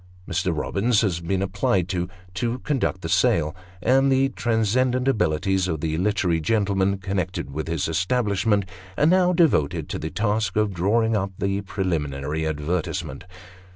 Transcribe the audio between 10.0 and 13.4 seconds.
task of drawing up the preliminary advertisement.